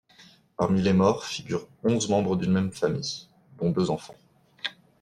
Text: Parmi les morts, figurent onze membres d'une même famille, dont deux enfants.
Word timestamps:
Parmi 0.57 0.81
les 0.81 0.93
morts, 0.93 1.27
figurent 1.27 1.67
onze 1.83 2.09
membres 2.09 2.35
d'une 2.35 2.51
même 2.53 2.71
famille, 2.71 3.27
dont 3.59 3.69
deux 3.69 3.91
enfants. 3.91 4.15